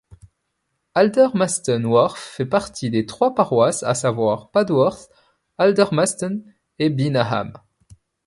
[0.95, 5.11] Aldermaston Wharf fait partie de trois paroisses: à savoir Padworth,
[5.59, 6.41] Aldermaston
[6.79, 7.53] et Beenham.